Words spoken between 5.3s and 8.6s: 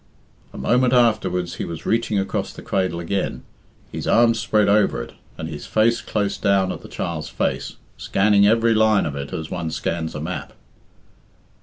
and his face close down at the child's face, scanning